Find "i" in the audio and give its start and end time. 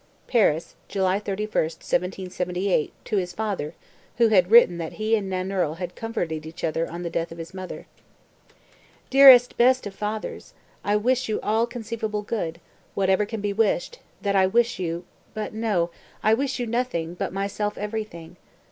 10.83-10.95, 14.35-14.47, 16.23-16.33